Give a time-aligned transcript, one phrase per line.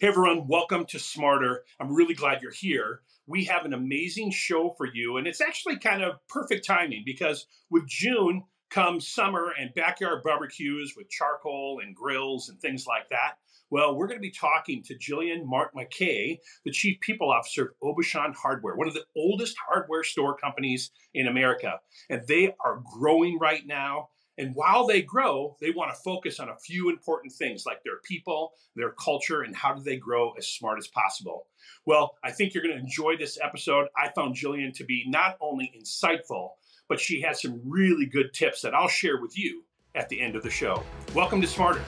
[0.00, 1.62] Hey everyone, welcome to Smarter.
[1.78, 3.02] I'm really glad you're here.
[3.26, 7.46] We have an amazing show for you, and it's actually kind of perfect timing because
[7.68, 13.32] with June comes summer and backyard barbecues with charcoal and grills and things like that.
[13.68, 18.34] Well, we're going to be talking to Jillian Montmarquet, the Chief People Officer of Aubuchon
[18.34, 21.78] Hardware, one of the oldest hardware store companies in America.
[22.08, 24.08] And they are growing right now.
[24.38, 27.98] And while they grow, they want to focus on a few important things like their
[28.04, 31.46] people, their culture, and how do they grow as smart as possible.
[31.84, 33.88] Well, I think you're going to enjoy this episode.
[33.96, 36.50] I found Jillian to be not only insightful,
[36.88, 40.36] but she has some really good tips that I'll share with you at the end
[40.36, 40.82] of the show.
[41.14, 41.82] Welcome to Smarter.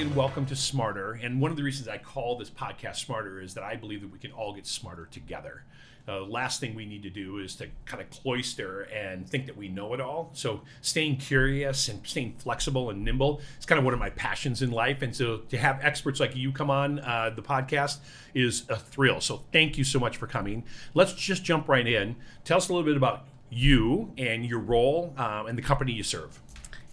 [0.00, 1.20] Jillian, welcome to Smarter.
[1.22, 4.10] And one of the reasons I call this podcast Smarter is that I believe that
[4.10, 5.64] we can all get smarter together.
[6.08, 9.58] Uh, last thing we need to do is to kind of cloister and think that
[9.58, 10.30] we know it all.
[10.32, 14.62] So staying curious and staying flexible and nimble is kind of one of my passions
[14.62, 15.02] in life.
[15.02, 17.98] And so to have experts like you come on uh, the podcast
[18.32, 19.20] is a thrill.
[19.20, 20.64] So thank you so much for coming.
[20.94, 22.16] Let's just jump right in.
[22.44, 26.04] Tell us a little bit about you and your role um, and the company you
[26.04, 26.40] serve.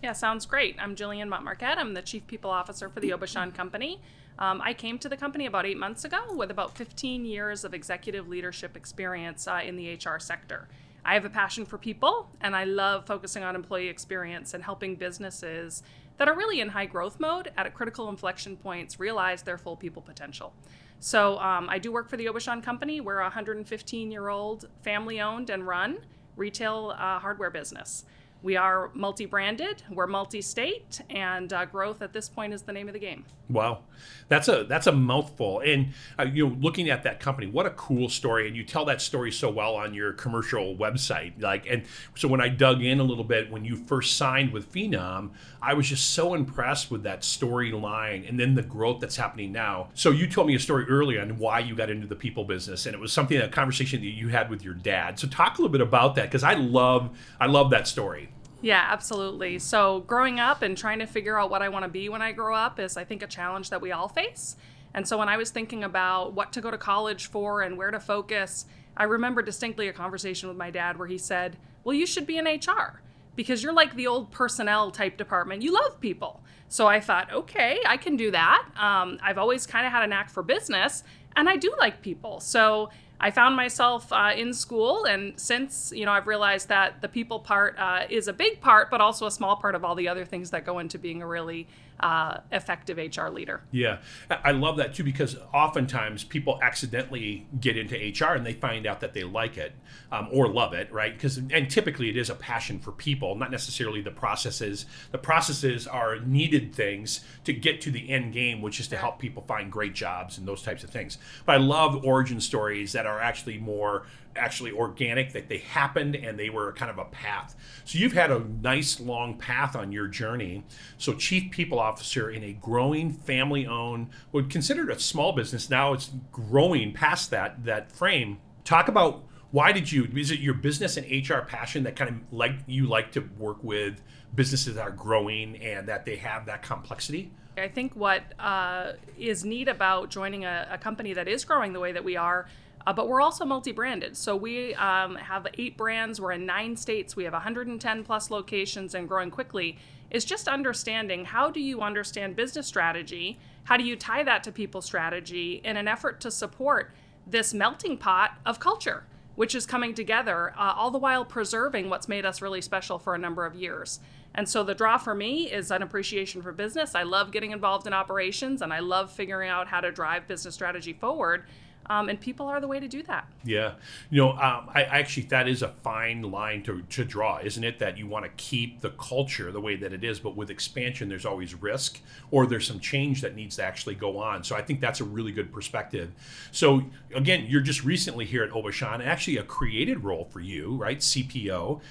[0.03, 0.76] Yeah, sounds great.
[0.80, 1.78] I'm Jillian Montmarquet.
[1.78, 4.00] I'm the Chief People Officer for the Aubuchon Company.
[4.38, 7.73] Um, I came to the company about eight months ago with about 15 years of
[7.73, 10.68] executive leadership experience uh, in the HR sector.
[11.03, 14.98] I have a passion for people, and I love focusing on employee experience and helping
[14.98, 15.81] businesses
[16.18, 20.03] that are really in high growth mode at critical inflection points realize their full people
[20.03, 20.53] potential.
[21.00, 23.02] So um, I do work for the Aubuchon Company.
[23.02, 25.98] We're a 115 year old family owned and run
[26.36, 28.06] retail uh, hardware business.
[28.43, 32.71] We are multi branded, we're multi state, and uh, growth at this point is the
[32.71, 33.25] name of the game.
[33.49, 33.79] Wow,
[34.27, 35.61] that's a that's a mouthful.
[35.61, 38.47] And uh, you know, looking at that company, what a cool story!
[38.47, 41.41] And you tell that story so well on your commercial website.
[41.41, 41.83] Like, and
[42.16, 45.31] so when I dug in a little bit when you first signed with Phenom,
[45.62, 49.89] I was just so impressed with that storyline, and then the growth that's happening now.
[49.94, 52.85] So you told me a story earlier on why you got into the people business,
[52.85, 55.19] and it was something a conversation that you had with your dad.
[55.19, 58.29] So talk a little bit about that because I love I love that story.
[58.67, 59.59] Yeah, absolutely.
[59.59, 62.33] So, growing up and trying to figure out what I want to be when I
[62.33, 64.57] grow up is, I think, a challenge that we all face.
[64.94, 67.91] And so, when I was thinking about what to go to college for and where
[67.91, 68.66] to focus,
[68.97, 72.38] I remember distinctly a conversation with my dad where he said, Well, you should be
[72.38, 73.01] in HR
[73.38, 75.61] because you're like the old personnel type department.
[75.61, 76.41] You love people.
[76.67, 78.67] So, I thought, okay, I can do that.
[78.75, 81.06] Um, I've always kind of had a knack for business
[81.38, 82.41] and I do like people.
[82.41, 82.89] So,
[83.19, 87.39] I found myself uh, in school, and since you know, I've realized that the people
[87.39, 90.23] part uh, is a big part, but also a small part of all the other
[90.23, 91.67] things that go into being a really
[92.00, 93.62] uh, effective HR leader.
[93.72, 94.00] Yeah,
[94.30, 99.00] I love that too because oftentimes people accidentally get into HR and they find out
[99.02, 99.74] that they like it
[100.12, 101.13] um, or love it, right?
[101.13, 104.86] Because and typically it is a passion for people, not necessarily the processes.
[105.12, 109.19] The processes are needed things to get to the end game, which is to help
[109.19, 111.18] people find great jobs and those types of things.
[111.46, 114.06] But I love origin stories that are actually more
[114.38, 117.56] actually organic that they happened and they were kind of a path.
[117.86, 120.64] So you've had a nice long path on your journey.
[120.98, 125.70] So chief people officer in a growing family owned would consider it a small business
[125.70, 128.40] now it's growing past that that frame.
[128.64, 132.18] Talk about why did you is it your business and hr passion that kind of
[132.31, 134.02] like you like to work with
[134.36, 137.31] businesses that are growing and that they have that complexity?
[137.58, 141.80] I think what uh, is neat about joining a, a company that is growing the
[141.80, 142.48] way that we are
[142.88, 144.16] uh, but we're also multi branded.
[144.16, 146.22] So we um, have eight brands.
[146.22, 147.18] We're in nine states.
[147.18, 149.78] We have 110 plus locations and growing quickly.
[150.09, 153.40] Is just understanding how do you understand business strategy?
[153.66, 156.94] How do you tie that to people strategy in an effort to support
[157.30, 159.04] this melting pot of culture,
[159.36, 163.14] which is coming together, uh, all the while preserving what's made us really special for
[163.14, 164.00] a number of years.
[164.34, 166.96] And so the draw for me is an appreciation for business.
[166.96, 170.54] I love getting involved in operations and I love figuring out how to drive business
[170.54, 171.44] strategy forward.
[171.89, 173.28] Um, and people are the way to do that.
[173.44, 173.74] Yeah,
[174.10, 177.80] you know, um, I, actually that is a fine line to, to draw, isn't it?
[177.80, 181.10] That you want to keep the culture the way that it is, but with expansion,
[181.10, 182.00] there's always risk,
[182.31, 184.44] or there's some change that needs to actually go on.
[184.44, 186.12] So I think that's a really good perspective.
[186.51, 191.00] So again, you're just recently here at Aubuchon, actually a created role for you, right?
[191.00, 191.81] CPO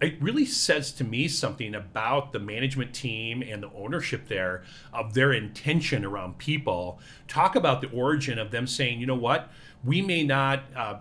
[0.00, 5.14] it really says to me something about the management team and the ownership there of
[5.14, 6.98] their intention around people.
[7.28, 9.50] Talk about the origin of them saying, you know what,
[9.84, 10.64] we may not.
[10.74, 10.98] Uh,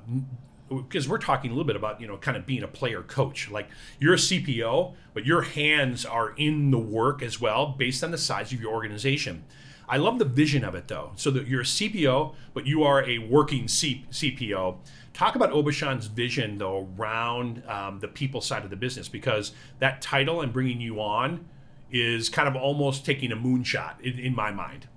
[0.69, 3.49] because we're talking a little bit about you know kind of being a player coach
[3.49, 3.67] like
[3.99, 8.19] you're a cpo but your hands are in the work as well based on the
[8.19, 9.43] size of your organization
[9.89, 11.11] I love the vision of it though.
[11.15, 14.77] So that you're a CPO, but you are a working C- CPO.
[15.19, 20.01] Talk about Aubuchon's vision though around um, the people side of the business because that
[20.01, 21.45] title and bringing you on
[21.91, 24.87] is kind of almost taking a moonshot in, in my mind.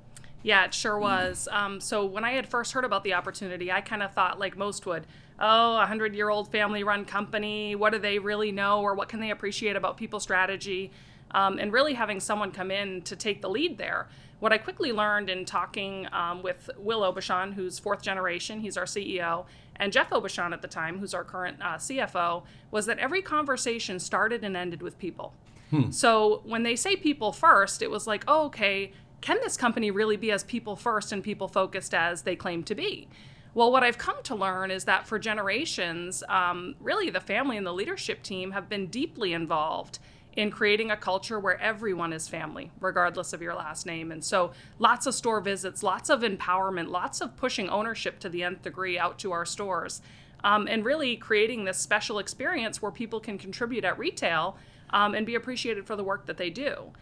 [0.45, 1.49] Yeah, it sure was.
[1.51, 4.57] Um, so when I had first heard about the opportunity, I kind of thought, like
[4.57, 5.09] most would,
[5.41, 9.09] oh, a hundred year old family run company, what do they really know or what
[9.09, 10.93] can they appreciate about people strategy?
[11.33, 14.07] Um, and really having someone come in to take the lead there.
[14.43, 18.87] What I quickly learned in talking um, with Will Aubuchon, who's fourth generation, he's our
[18.87, 19.44] CEO,
[19.77, 22.43] and Jeff Aubuchon at the time, who's our current uh, CFO,
[22.73, 25.33] was that every conversation started and ended with people.
[25.71, 25.93] Hmm.
[25.93, 28.91] So when they say people first, it was like, oh, okay,
[29.21, 32.75] can this company really be as people first and people focused as they claim to
[32.75, 33.06] be?
[33.55, 37.65] Well, what I've come to learn is that for generations, um, really the family and
[37.65, 40.00] the leadership team have been deeply involved
[40.37, 44.11] in creating a culture where everyone is family, regardless of your last name.
[44.11, 48.43] And so, lots of store visits, lots of empowerment, lots of pushing ownership to the
[48.43, 50.00] nth degree out to our stores,
[50.43, 54.56] um, and really creating this special experience where people can contribute at retail
[54.90, 56.93] um, and be appreciated for the work that they do.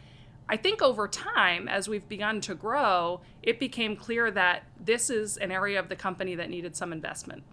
[0.48, 5.36] I think over time, as we've begun to grow, it became clear that this is
[5.36, 7.44] an area of the company that needed some investment.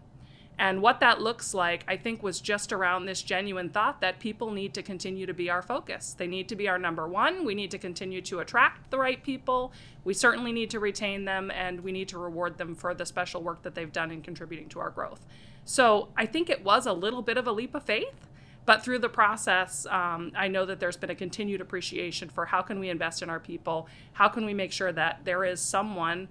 [0.60, 4.52] And what that looks like, I think, was just around this genuine thought that people
[4.52, 6.16] need to continue to be our focus.
[6.18, 7.46] They need to be our number one.
[7.46, 9.72] We need to continue to attract the right people.
[10.04, 13.44] We certainly need to retain them, and we need to reward them for the special
[13.44, 15.26] work that they've done in contributing to our growth.
[15.64, 18.28] So I think it was a little bit of a leap of faith.
[18.66, 22.62] But through the process, um, I know that there's been a continued appreciation for how
[22.62, 23.88] can we invest in our people?
[24.12, 26.28] How can we make sure that there is someone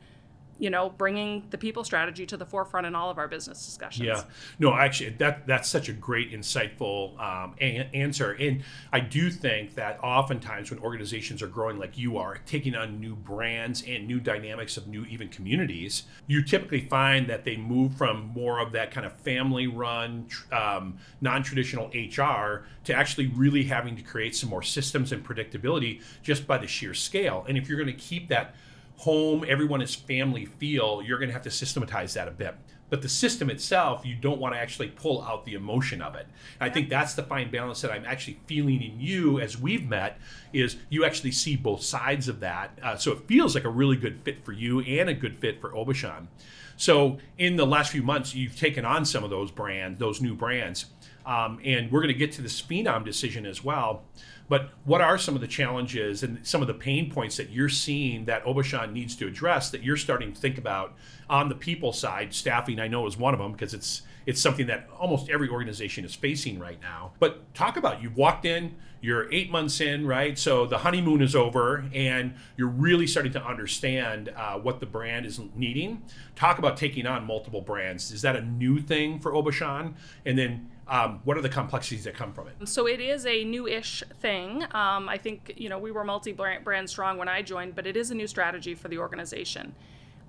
[0.58, 4.06] you know, bringing the people strategy to the forefront in all of our business discussions.
[4.06, 4.22] Yeah,
[4.58, 8.62] no, actually, that that's such a great, insightful um, a- answer, and
[8.92, 13.14] I do think that oftentimes when organizations are growing like you are, taking on new
[13.14, 18.32] brands and new dynamics of new even communities, you typically find that they move from
[18.34, 24.34] more of that kind of family-run, um, non-traditional HR to actually really having to create
[24.34, 27.44] some more systems and predictability just by the sheer scale.
[27.48, 28.54] And if you're going to keep that
[28.98, 32.54] home, everyone is family feel, you're going to have to systematize that a bit.
[32.88, 36.26] But the system itself, you don't want to actually pull out the emotion of it.
[36.60, 39.88] And I think that's the fine balance that I'm actually feeling in you as we've
[39.88, 40.18] met
[40.52, 42.78] is you actually see both sides of that.
[42.80, 45.60] Uh, so it feels like a really good fit for you and a good fit
[45.60, 46.28] for Aubuchon.
[46.76, 50.34] So in the last few months, you've taken on some of those brands, those new
[50.34, 50.86] brands.
[51.24, 54.04] Um, and we're going to get to this phenom decision as well.
[54.48, 57.68] But what are some of the challenges and some of the pain points that you're
[57.68, 60.94] seeing that Aubuchon needs to address that you're starting to think about
[61.28, 62.32] on the people side?
[62.32, 66.04] Staffing, I know, is one of them because it's it's something that almost every organization
[66.04, 67.12] is facing right now.
[67.20, 70.38] But talk about you've walked in, you're eight months in, right?
[70.38, 75.26] So the honeymoon is over, and you're really starting to understand uh, what the brand
[75.26, 76.02] is needing.
[76.34, 78.10] Talk about taking on multiple brands.
[78.10, 79.94] Is that a new thing for Aubuchon?
[80.24, 82.68] And then um, what are the complexities that come from it?
[82.68, 84.62] So it is a new-ish thing.
[84.72, 88.10] Um, I think you know we were multi-brand strong when I joined, but it is
[88.10, 89.74] a new strategy for the organization.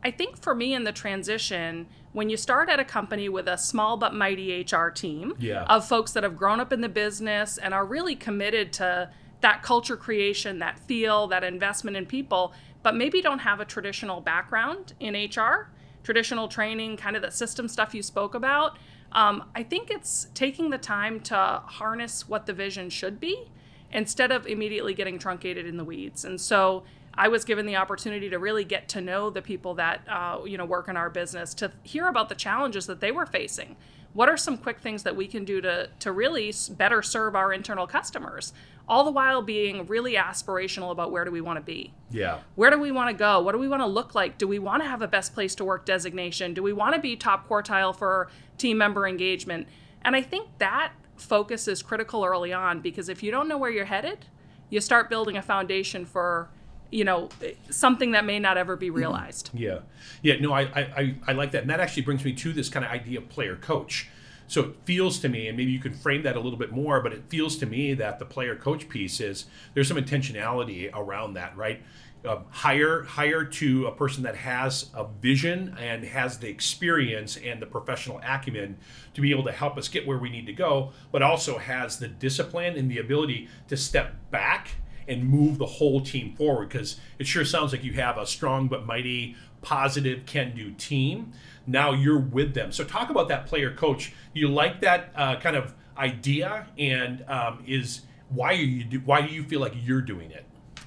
[0.03, 3.57] I think for me in the transition, when you start at a company with a
[3.57, 5.63] small but mighty HR team yeah.
[5.63, 9.09] of folks that have grown up in the business and are really committed to
[9.41, 12.53] that culture creation, that feel, that investment in people,
[12.83, 15.69] but maybe don't have a traditional background in HR,
[16.03, 18.77] traditional training, kind of the system stuff you spoke about.
[19.11, 23.51] Um, I think it's taking the time to harness what the vision should be
[23.91, 26.25] instead of immediately getting truncated in the weeds.
[26.25, 26.83] And so
[27.17, 30.57] I was given the opportunity to really get to know the people that uh, you
[30.57, 33.75] know work in our business, to hear about the challenges that they were facing.
[34.13, 37.53] What are some quick things that we can do to to really better serve our
[37.53, 38.53] internal customers?
[38.87, 41.93] all the while being really aspirational about where do we want to be.
[42.09, 42.39] Yeah.
[42.55, 43.41] Where do we want to go?
[43.41, 44.37] What do we want to look like?
[44.37, 46.53] Do we want to have a best place to work designation?
[46.53, 49.67] Do we want to be top quartile for team member engagement?
[50.03, 53.71] And I think that focus is critical early on because if you don't know where
[53.71, 54.25] you're headed,
[54.69, 56.49] you start building a foundation for
[56.91, 57.29] you know
[57.69, 58.97] something that may not ever be mm-hmm.
[58.97, 59.79] realized yeah
[60.21, 62.85] yeah no I, I i like that and that actually brings me to this kind
[62.85, 64.09] of idea of player coach
[64.47, 67.01] so it feels to me, and maybe you can frame that a little bit more,
[67.01, 71.33] but it feels to me that the player coach piece is there's some intentionality around
[71.33, 71.83] that, right?
[72.25, 77.61] Uh, hire hire to a person that has a vision and has the experience and
[77.61, 78.77] the professional acumen
[79.13, 81.99] to be able to help us get where we need to go, but also has
[81.99, 84.77] the discipline and the ability to step back
[85.07, 88.67] and move the whole team forward because it sure sounds like you have a strong
[88.67, 91.33] but mighty positive can do team
[91.67, 92.71] now you're with them.
[92.71, 94.13] So talk about that player coach.
[94.33, 99.21] You like that uh, kind of idea, and um, is why are you do, why
[99.21, 100.45] do you feel like you're doing it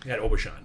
[0.09, 0.65] at Aubuchon?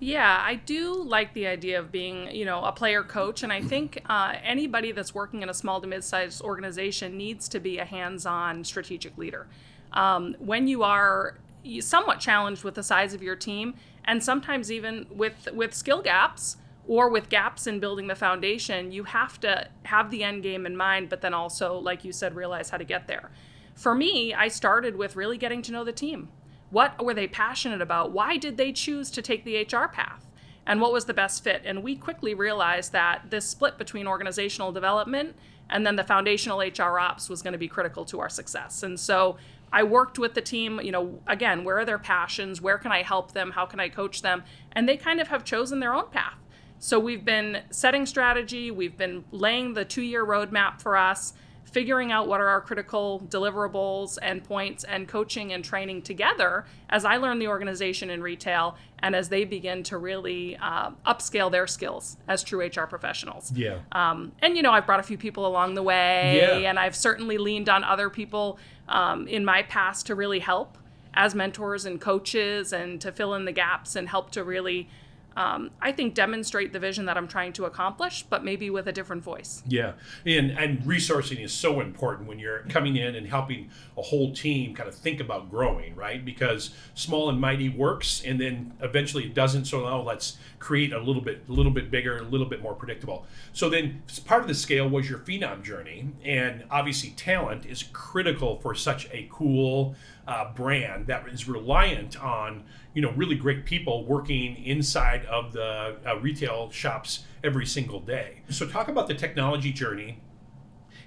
[0.00, 3.62] Yeah, I do like the idea of being, you know, a player coach, and I
[3.62, 7.84] think uh, anybody that's working in a small to mid-sized organization needs to be a
[7.86, 9.46] hands-on strategic leader.
[9.92, 11.38] Um, when you are
[11.80, 16.56] somewhat challenged with the size of your team, and sometimes even with with skill gaps
[16.86, 20.76] or with gaps in building the foundation, you have to have the end game in
[20.76, 23.30] mind, but then also, like you said, realize how to get there.
[23.74, 26.28] For me, I started with really getting to know the team.
[26.70, 28.12] What were they passionate about?
[28.12, 30.26] Why did they choose to take the HR path?
[30.66, 31.62] And what was the best fit?
[31.64, 35.36] And we quickly realized that this split between organizational development
[35.70, 38.82] and then the foundational HR ops was going to be critical to our success.
[38.82, 39.36] And so
[39.74, 42.60] I worked with the team, you know, again, where are their passions?
[42.60, 43.50] Where can I help them?
[43.50, 44.44] How can I coach them?
[44.70, 46.38] And they kind of have chosen their own path.
[46.78, 51.32] So we've been setting strategy, we've been laying the two year roadmap for us
[51.74, 57.04] figuring out what are our critical deliverables and points and coaching and training together as
[57.04, 61.66] I learn the organization in retail and as they begin to really uh, upscale their
[61.66, 63.50] skills as true HR professionals.
[63.52, 63.78] Yeah.
[63.90, 66.70] Um, and, you know, I've brought a few people along the way Yeah.
[66.70, 70.78] and I've certainly leaned on other people um, in my past to really help
[71.14, 74.88] as mentors and coaches and to fill in the gaps and help to really
[75.36, 78.92] um, I think demonstrate the vision that I'm trying to accomplish, but maybe with a
[78.92, 79.62] different voice.
[79.66, 79.92] Yeah,
[80.24, 84.74] and and resourcing is so important when you're coming in and helping a whole team
[84.74, 86.24] kind of think about growing, right?
[86.24, 89.66] Because small and mighty works, and then eventually it doesn't.
[89.66, 92.74] So now let's create a little bit, a little bit bigger, a little bit more
[92.74, 93.26] predictable.
[93.52, 98.58] So then part of the scale was your phenom journey, and obviously talent is critical
[98.60, 99.94] for such a cool
[100.26, 102.64] uh, brand that is reliant on
[102.94, 108.42] you know really great people working inside of the uh, retail shops every single day.
[108.48, 110.20] So talk about the technology journey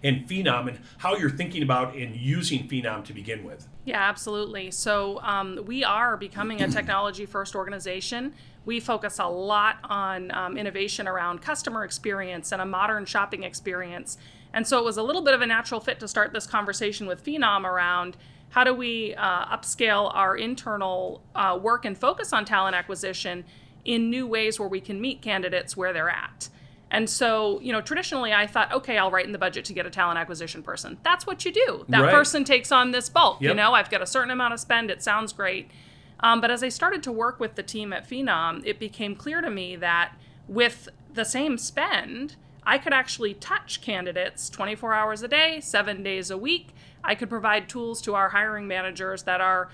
[0.04, 3.68] and Phenom and how you're thinking about and using Phenom to begin with.
[3.86, 4.72] Yeah, absolutely.
[4.72, 8.34] So um, we are becoming a technology first organization.
[8.66, 14.18] We focus a lot on um, innovation around customer experience and a modern shopping experience.
[14.54, 17.08] And so it was a little bit of a natural fit to start this conversation
[17.08, 18.18] with Phenom around
[18.50, 23.44] how do we uh, upscale our internal uh, work and focus on talent acquisition
[23.86, 26.50] in new ways where we can meet candidates where they're at.
[26.90, 29.86] And so, you know, traditionally I thought, okay, I'll write in the budget to get
[29.86, 30.98] a talent acquisition person.
[31.04, 31.86] That's what you do.
[31.90, 32.12] That Right.
[32.14, 33.42] person takes on this bulk.
[33.42, 34.90] You know, I've got a certain amount of spend.
[34.90, 35.70] It sounds great.
[36.22, 39.42] Um, but as I started to work with the team at Phenom, it became clear
[39.42, 40.14] to me that
[40.48, 46.32] with the same spend, I could actually touch candidates 24 hours a day, seven days
[46.32, 46.70] a week.
[47.08, 49.70] I could provide tools to our hiring managers that are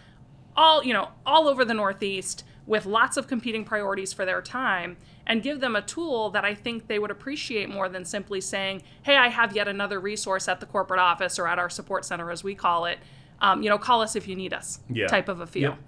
[0.56, 4.96] all you know all over the northeast with lots of competing priorities for their time
[5.25, 8.84] and give them a tool that i think they would appreciate more than simply saying
[9.02, 12.30] hey i have yet another resource at the corporate office or at our support center
[12.30, 13.00] as we call it
[13.42, 15.08] um, you know call us if you need us Yeah.
[15.08, 15.80] type of a feel Yep.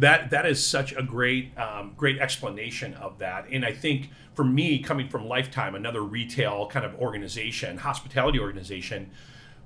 [0.00, 4.44] That that is such a great um, great explanation of that, and I think for
[4.44, 9.10] me, coming from Lifetime, another retail kind of organization, hospitality organization,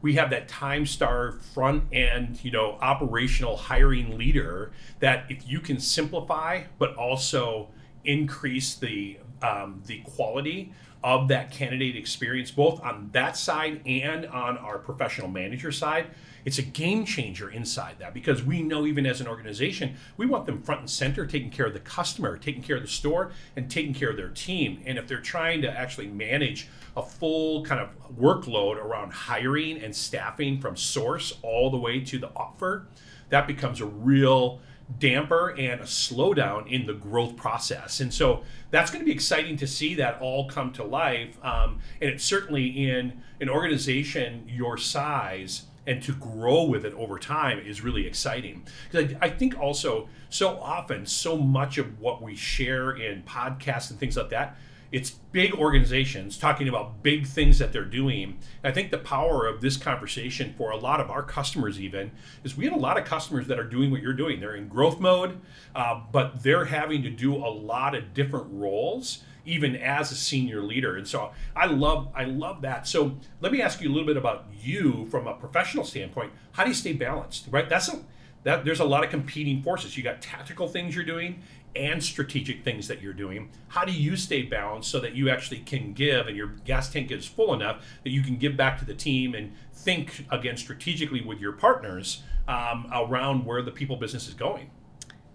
[0.02, 5.60] we have that time star front end, you know, operational hiring leader that if you
[5.60, 7.68] can simplify, but also
[8.04, 14.56] increase the um, the quality of that candidate experience, both on that side and on
[14.58, 16.06] our professional manager side,
[16.44, 20.46] it's a game changer inside that because we know even as an organization, we want
[20.46, 23.70] them front and center, taking care of the customer, taking care of the store, and
[23.70, 24.82] taking care of their team.
[24.84, 29.94] And if they're trying to actually manage a full kind of workload around hiring and
[29.94, 32.86] staffing from source all the way to the offer,
[33.30, 34.60] that becomes a real
[34.98, 38.00] damper and a slowdown in the growth process.
[38.00, 41.42] And so that's going to be exciting to see that all come to life.
[41.42, 47.18] Um, and it's certainly in an organization your size and to grow with it over
[47.18, 48.64] time is really exciting.
[48.94, 53.98] I, I think also so often, so much of what we share in podcasts and
[53.98, 54.56] things like that,
[54.92, 58.38] it's big organizations talking about big things that they're doing.
[58.62, 62.10] And I think the power of this conversation for a lot of our customers, even,
[62.44, 64.38] is we have a lot of customers that are doing what you're doing.
[64.38, 65.40] They're in growth mode,
[65.74, 70.62] uh, but they're having to do a lot of different roles, even as a senior
[70.62, 70.96] leader.
[70.96, 72.86] And so I love, I love that.
[72.86, 76.32] So let me ask you a little bit about you from a professional standpoint.
[76.52, 77.46] How do you stay balanced?
[77.50, 77.68] Right?
[77.68, 78.00] That's a,
[78.44, 79.96] that there's a lot of competing forces.
[79.96, 81.42] You got tactical things you're doing
[81.74, 83.50] and strategic things that you're doing.
[83.68, 87.10] How do you stay balanced so that you actually can give and your gas tank
[87.10, 91.22] is full enough that you can give back to the team and think again strategically
[91.22, 94.70] with your partners um, around where the people business is going?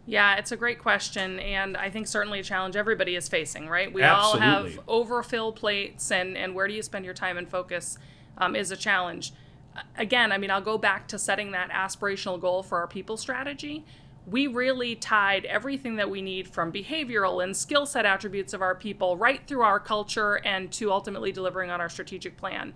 [0.09, 3.91] Yeah, it's a great question, and I think certainly a challenge everybody is facing, right?
[3.91, 7.97] We all have overfill plates, and, and where do you spend your time and focus
[8.37, 9.33] um, is a challenge.
[9.97, 13.83] Again, I mean, I'll go back to setting that aspirational goal for our people strategy.
[14.27, 18.75] we really tied everything that we need from behavioral and skill set attributes of our
[18.75, 22.73] people right through our culture and to ultimately delivering on our strategic plan.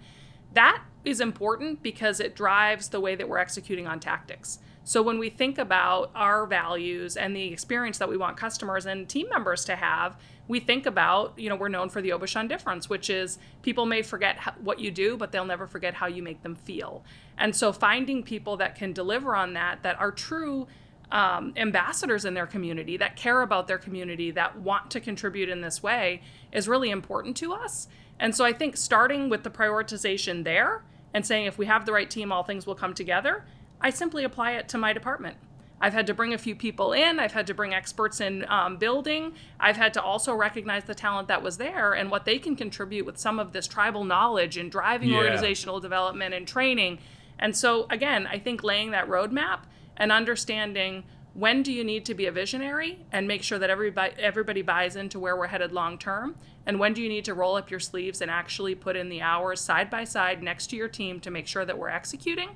[0.53, 4.59] That is important because it drives the way that we're executing on tactics.
[4.83, 9.07] So when we think about our values and the experience that we want customers and
[9.07, 12.89] team members to have, we think about, you know, we're known for the Aubuchon difference,
[12.89, 16.41] which is people may forget what you do, but they'll never forget how you make
[16.41, 17.03] them feel.
[17.37, 20.67] And so finding people that can deliver on that, that are true
[21.11, 25.61] um, ambassadors in their community, that care about their community, that want to contribute in
[25.61, 26.21] this way,
[26.51, 27.87] is really important to us.
[28.19, 30.83] And so I think starting with the prioritization there
[31.13, 33.43] and saying if we have the right team, all things will come together,
[33.81, 35.37] I simply apply it to my department.
[35.81, 37.19] I've had to bring a few people in.
[37.19, 39.33] I've had to bring experts in um, building.
[39.59, 43.05] I've had to also recognize the talent that was there and what they can contribute
[43.05, 45.17] with some of this tribal knowledge and driving yeah.
[45.17, 46.99] organizational development and training.
[47.39, 49.61] And so, again, I think laying that roadmap
[49.97, 54.13] and understanding when do you need to be a visionary and make sure that everybody
[54.19, 56.35] everybody buys into where we're headed long term
[56.65, 59.21] and when do you need to roll up your sleeves and actually put in the
[59.21, 62.49] hours side by side next to your team to make sure that we're executing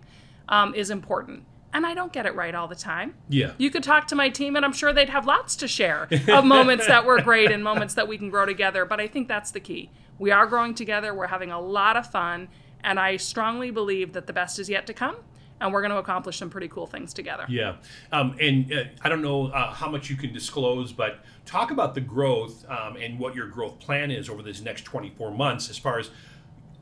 [0.49, 3.15] um, is important and I don't get it right all the time.
[3.27, 3.51] Yeah.
[3.57, 6.45] You could talk to my team, and I'm sure they'd have lots to share of
[6.45, 8.85] moments that were great and moments that we can grow together.
[8.85, 9.91] But I think that's the key.
[10.17, 12.47] We are growing together, we're having a lot of fun,
[12.81, 15.17] and I strongly believe that the best is yet to come
[15.61, 17.45] and we're going to accomplish some pretty cool things together.
[17.47, 17.77] Yeah,
[18.11, 21.95] um, and uh, I don't know uh, how much you can disclose, but talk about
[21.95, 25.77] the growth um, and what your growth plan is over this next 24 months, as
[25.77, 26.09] far as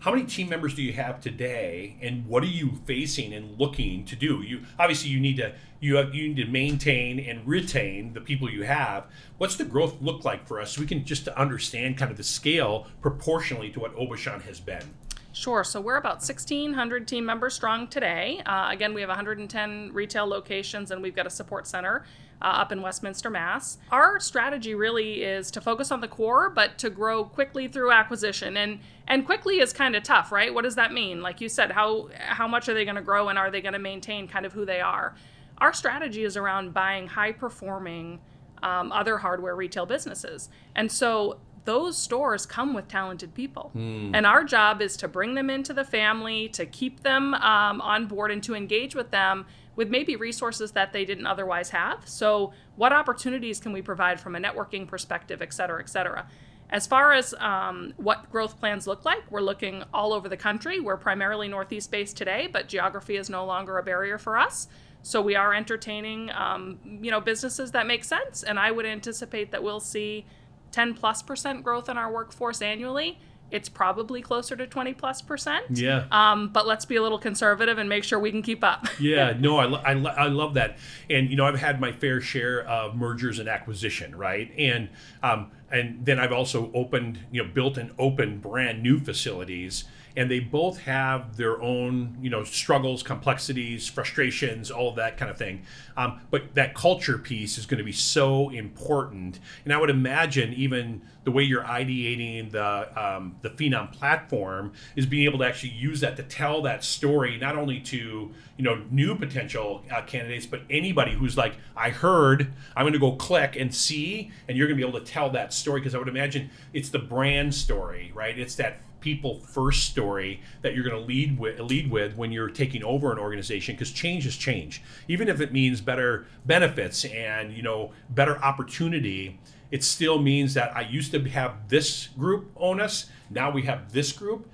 [0.04, 4.04] how many team members do you have today, and what are you facing and looking
[4.04, 4.42] to do?
[4.42, 8.50] You obviously you need to you have you need to maintain and retain the people
[8.50, 9.06] you have.
[9.38, 12.18] What's the growth look like for us, so we can just to understand kind of
[12.18, 14.94] the scale proportionally to what Aubuchon has been?
[15.32, 15.64] Sure.
[15.64, 18.42] So we're about 1,600 team members strong today.
[18.46, 22.04] Uh, again, we have 110 retail locations and we've got a support center
[22.42, 23.78] uh, up in Westminster, Mass.
[23.92, 28.58] Our strategy really is to focus on the core, but to grow quickly through acquisition.
[28.58, 30.54] And and quickly is kind of tough, right?
[30.54, 31.22] What does that mean?
[31.22, 33.74] Like you said, how how much are they going to grow and are they going
[33.74, 35.16] to maintain kind of who they are?
[35.58, 38.20] Our strategy is around buying high performing
[38.62, 40.50] um, other hardware retail businesses.
[40.76, 43.72] And so those stores come with talented people.
[43.76, 44.12] Mm.
[44.14, 48.08] And our job is to bring them into the family, to keep them um, on
[48.08, 52.08] board, and to engage with them with maybe resources that they didn't otherwise have.
[52.08, 56.28] So, what opportunities can we provide from a networking perspective, et cetera, et cetera?
[56.70, 60.80] As far as um, what growth plans look like, we're looking all over the country.
[60.80, 64.68] We're primarily Northeast based today, but geography is no longer a barrier for us.
[65.04, 69.52] So we are entertaining, um, you know, businesses that make sense, and I would anticipate
[69.52, 70.26] that we'll see
[70.72, 73.20] 10 plus percent growth in our workforce annually,
[73.54, 75.66] it's probably closer to 20 plus percent.
[75.70, 76.06] Yeah.
[76.12, 78.88] Um, but let's be a little conservative and make sure we can keep up.
[79.00, 80.78] yeah, no, I, lo- I, lo- I love that.
[81.08, 84.52] And, you know, I've had my fair share of mergers and acquisition, right?
[84.58, 84.90] And,
[85.22, 90.30] um, and then I've also opened, you know, built and opened brand new facilities and
[90.30, 95.38] they both have their own you know struggles complexities frustrations all of that kind of
[95.38, 95.64] thing.
[95.98, 99.40] Um, but that culture piece is going to be so important.
[99.64, 105.06] And i would imagine even the way you're ideating the um, the phenom platform is
[105.06, 108.84] being able to actually use that to tell that story not only to you know
[108.92, 113.56] new potential uh, candidates but anybody who's like i heard i'm going to go click
[113.56, 115.80] and see and you're going to be able to tell that story.
[115.80, 118.38] Because i would imagine it's the brand story right?
[118.38, 122.50] It's that people first story that you're going to lead with lead with when you're
[122.50, 124.82] taking over an organization because change is change.
[125.08, 129.40] Even if it means better benefits and you know better opportunity
[129.72, 133.92] it still means that i used to have this group own us now we have
[133.92, 134.50] this group.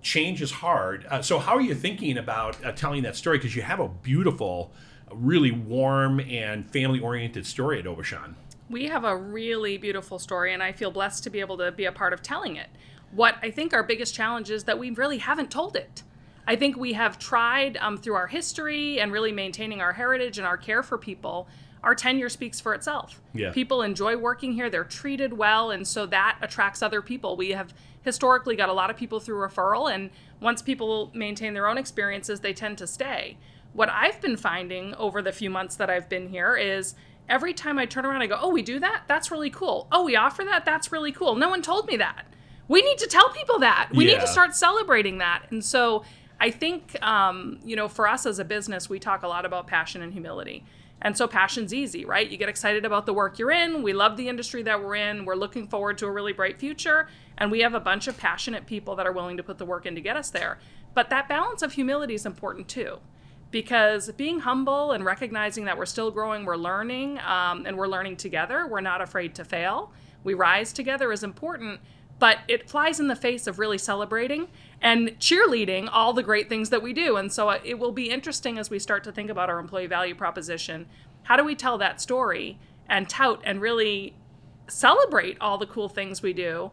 [0.00, 1.06] Change is hard.
[1.08, 3.38] Uh, so how are you thinking about uh, telling that story?
[3.38, 4.72] Because you have a beautiful
[5.12, 8.34] really warm and family oriented story at Aubuchon
[8.70, 11.84] we have a really beautiful story and i feel blessed to be able to be
[11.84, 12.70] a part of telling it
[13.12, 16.02] what I think our biggest challenge is that we really haven't told it.
[16.46, 20.46] I think we have tried um, through our history and really maintaining our heritage and
[20.46, 21.46] our care for people.
[21.84, 23.20] Our tenure speaks for itself.
[23.34, 23.52] Yeah.
[23.52, 27.36] People enjoy working here, they're treated well, and so that attracts other people.
[27.36, 31.68] We have historically got a lot of people through referral, and once people maintain their
[31.68, 33.36] own experiences, they tend to stay.
[33.72, 36.94] What I've been finding over the few months that I've been here is
[37.28, 39.04] every time I turn around, I go, Oh, we do that?
[39.06, 39.86] That's really cool.
[39.90, 40.64] Oh, we offer that?
[40.64, 41.36] That's really cool.
[41.36, 42.26] No one told me that
[42.68, 43.90] we need to tell people that.
[43.92, 44.14] We yeah.
[44.14, 45.46] need to start celebrating that.
[45.50, 46.04] And so
[46.40, 49.66] I think, um, you know, for us as a business, we talk a lot about
[49.66, 50.64] passion and humility.
[51.04, 52.28] And so passion's easy, right?
[52.30, 53.82] You get excited about the work you're in.
[53.82, 55.24] We love the industry that we're in.
[55.24, 57.08] We're looking forward to a really bright future.
[57.38, 59.84] And we have a bunch of passionate people that are willing to put the work
[59.84, 60.58] in to get us there.
[60.94, 62.98] But that balance of humility is important too.
[63.52, 68.16] because being humble and recognizing that we're still growing, we're learning, um, and we're learning
[68.16, 69.92] together, we're not afraid to fail.
[70.24, 71.80] We rise together is important,
[72.18, 74.48] but it flies in the face of really celebrating
[74.80, 77.16] and cheerleading all the great things that we do.
[77.16, 79.86] And so uh, it will be interesting as we start to think about our employee
[79.86, 80.86] value proposition.
[81.24, 84.14] How do we tell that story and tout and really
[84.68, 86.70] celebrate all the cool things we do,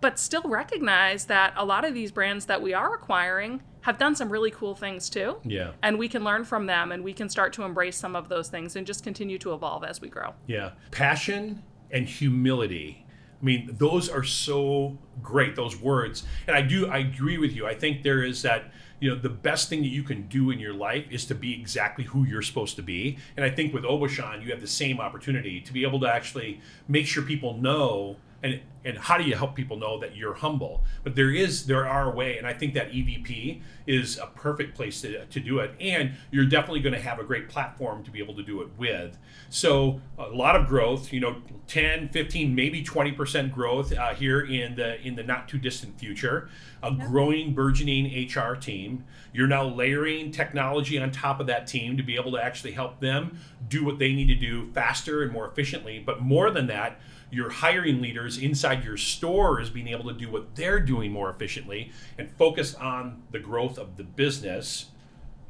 [0.00, 4.16] but still recognize that a lot of these brands that we are acquiring have done
[4.16, 5.36] some really cool things too.
[5.44, 5.72] Yeah.
[5.82, 8.48] And we can learn from them and we can start to embrace some of those
[8.48, 10.34] things and just continue to evolve as we grow.
[10.46, 10.72] Yeah.
[10.90, 11.62] Passion
[11.92, 13.05] and humility.
[13.40, 16.24] I mean, those are so great, those words.
[16.46, 17.66] And I do, I agree with you.
[17.66, 20.58] I think there is that, you know, the best thing that you can do in
[20.58, 23.18] your life is to be exactly who you're supposed to be.
[23.36, 26.60] And I think with Aubuchon, you have the same opportunity to be able to actually
[26.88, 30.84] make sure people know and and how do you help people know that you're humble?
[31.02, 34.76] But there is there are a way and i think that evp is a perfect
[34.76, 35.72] place to, to do it.
[35.80, 38.68] And you're definitely going to have a great platform to be able to do it
[38.76, 39.16] with.
[39.48, 44.76] So a lot of growth you know 10 15 maybe 20% growth uh, here in
[44.76, 46.48] the in the not too distant future.
[46.82, 47.08] A yep.
[47.08, 49.04] growing burgeoning hr team.
[49.32, 53.00] You're now layering technology on top of that team to be able to actually help
[53.00, 55.98] them do what they need to do faster and more efficiently.
[55.98, 60.54] But more than that your hiring leaders inside your stores being able to do what
[60.54, 64.86] they're doing more efficiently and focus on the growth of the business.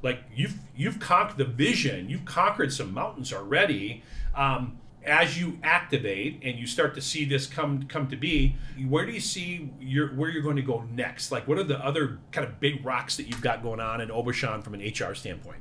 [0.02, 2.08] Like you've you've conquered the vision.
[2.08, 4.02] You've conquered some mountains already.
[4.34, 8.56] Um, as you activate and you start to see this come come to be
[8.88, 11.30] where do you see your where you're going to go next?
[11.30, 14.08] Like what are the other kind of big rocks that you've got going on in
[14.08, 15.60] Aubuchon from an hr standpoint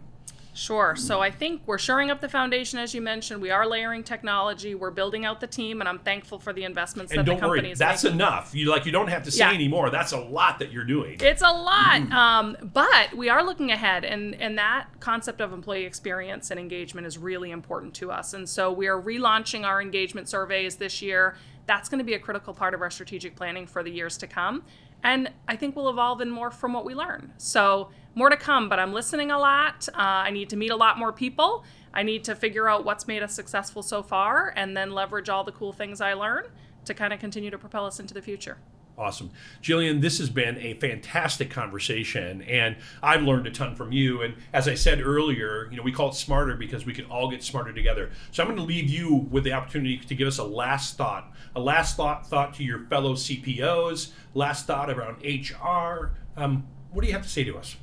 [0.56, 0.96] Sure.
[0.96, 3.42] So I think we're shoring up the foundation, as you mentioned.
[3.42, 4.74] We are layering technology.
[4.74, 7.42] We're building out the team, and I'm thankful for the investments and that don't the
[7.42, 8.20] company worry, is that's making.
[8.20, 8.56] enough.
[8.56, 9.52] You like you don't have to say Yeah.
[9.52, 9.90] anymore.
[9.90, 11.18] That's a lot that you're doing.
[11.20, 15.84] It's a lot, um, but we are looking ahead, and and that concept of employee
[15.84, 18.34] experience and engagement is really important to us.
[18.34, 21.36] And so we are relaunching our engagement surveys this year.
[21.66, 24.28] That's going to be a critical part of our strategic planning for the years to
[24.28, 24.64] come.
[25.04, 27.34] And I think we'll evolve and more from what we learn.
[27.38, 29.88] So more to come, but I'm listening a lot.
[29.90, 31.64] Uh, I need to meet a lot more people.
[31.94, 35.44] I need to figure out what's made us successful so far, and then leverage all
[35.44, 36.46] the cool things I learn
[36.86, 38.58] to kind of continue to propel us into the future.
[38.98, 39.32] Awesome.
[39.62, 44.22] Jillian, this has been a fantastic conversation and I've learned a ton from you.
[44.22, 47.30] And as I said earlier, you know, we call it smarter because we can all
[47.30, 48.12] get smarter together.
[48.32, 51.30] So I'm going to leave you with the opportunity to give us a last thought,
[51.56, 56.12] a last thought thought to your fellow CPOs, last thought around HR.
[56.38, 57.76] Um, what do you have to say to us?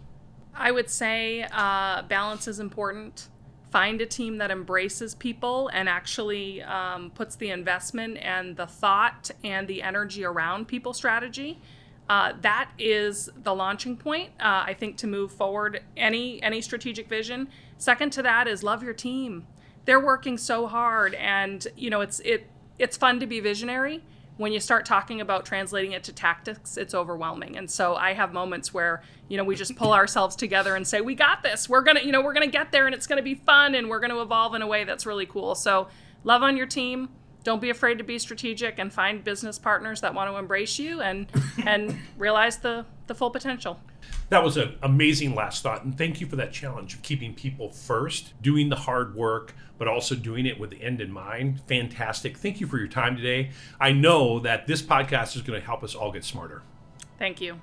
[0.54, 3.28] I would say uh, balance is important.
[3.70, 9.30] Find a team that embraces people and actually um, puts the investment and the thought
[9.42, 11.58] and the energy around people strategy.
[12.08, 17.08] Uh, that is the launching point, uh, I think, to move forward any any strategic
[17.08, 17.48] vision.
[17.78, 19.46] Second to that is love your team.
[19.86, 24.02] They're working so hard, and you know it's it it's fun to be visionary
[24.36, 27.56] when you start talking about translating it to tactics, it's overwhelming.
[27.56, 31.00] And so I have moments where, you know, we just pull ourselves together and say,
[31.00, 31.68] we got this.
[31.68, 33.34] We're going to, you know, we're going to get there and it's going to be
[33.34, 35.54] fun and we're going to evolve in a way that's really cool.
[35.54, 35.88] So
[36.24, 37.08] love on your team.
[37.44, 41.00] Don't be afraid to be strategic and find business partners that want to embrace you
[41.00, 41.26] and
[41.66, 43.80] and realize the the full potential.
[44.28, 45.84] That was an amazing last thought.
[45.84, 49.88] And thank you for that challenge of keeping people first, doing the hard work, but
[49.88, 51.60] also doing it with the end in mind.
[51.66, 52.38] Fantastic.
[52.38, 53.50] Thank you for your time today.
[53.78, 56.62] I know that this podcast is going to help us all get smarter.
[57.18, 57.60] Thank you.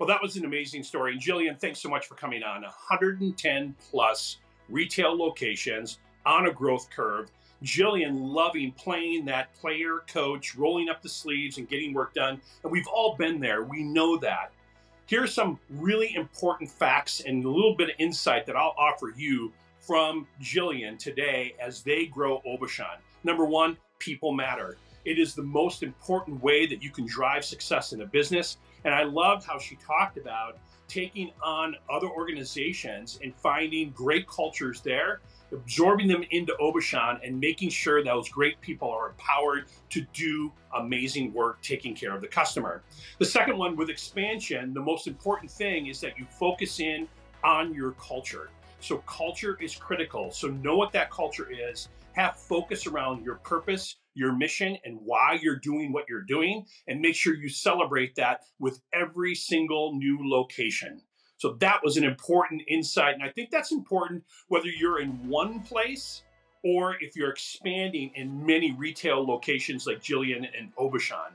[0.00, 1.12] Well, that was an amazing story.
[1.12, 2.62] And Jillian, thanks so much for coming on.
[2.62, 4.38] 110 plus
[4.70, 7.30] retail locations on a growth curve.
[7.62, 12.40] Jillian loving playing that player coach, rolling up the sleeves and getting work done.
[12.62, 13.62] And we've all been there.
[13.62, 14.52] We know that.
[15.04, 19.52] Here's some really important facts and a little bit of insight that I'll offer you
[19.80, 22.96] from Jillian today as they grow Aubuchon.
[23.22, 24.78] Number one, people matter.
[25.04, 28.56] It is the most important way that you can drive success in a business.
[28.84, 34.80] And I loved how she talked about taking on other organizations and finding great cultures
[34.80, 35.20] there,
[35.52, 41.32] absorbing them into Aubuchon, and making sure those great people are empowered to do amazing
[41.32, 42.82] work taking care of the customer.
[43.18, 47.06] The second one with expansion, the most important thing is that you focus in
[47.44, 48.50] on your culture.
[48.80, 50.30] So, culture is critical.
[50.30, 55.38] So, know what that culture is, have focus around your purpose, your mission, and why
[55.40, 60.18] you're doing what you're doing, and make sure you celebrate that with every single new
[60.22, 61.00] location.
[61.38, 63.14] So, that was an important insight.
[63.14, 66.22] And I think that's important whether you're in one place
[66.62, 71.32] or if you're expanding in many retail locations like Jillian and Aubuchon.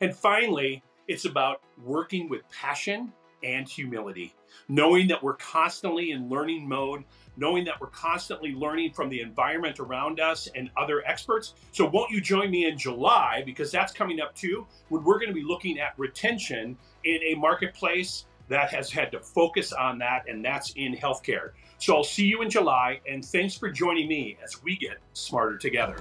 [0.00, 3.12] And finally, It's about working with passion
[3.44, 4.34] and humility,
[4.68, 7.04] knowing that we're constantly in learning mode,
[7.36, 11.54] knowing that we're constantly learning from the environment around us and other experts.
[11.72, 13.42] So, won't you join me in July?
[13.44, 17.34] Because that's coming up too, when we're going to be looking at retention in a
[17.34, 21.50] marketplace that has had to focus on that, and that's in healthcare.
[21.78, 25.58] So, I'll see you in July, and thanks for joining me as we get smarter
[25.58, 25.96] together.